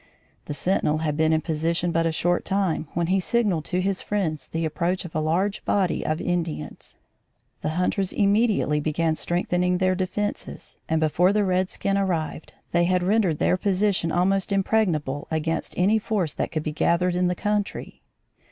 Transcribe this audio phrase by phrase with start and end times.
[0.45, 4.01] The sentinel had been in position but a short time when he signalled to his
[4.01, 6.95] friends the approach of a large body of Indians.
[7.61, 13.37] The hunters immediately began strengthening their defences, and before the redskin arrived, they had rendered
[13.37, 18.01] their position almost impregnable against any force that could be gathered in the country.